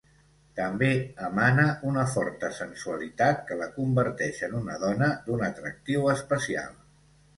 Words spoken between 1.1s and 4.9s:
emana una forta sensualitat que la converteix en una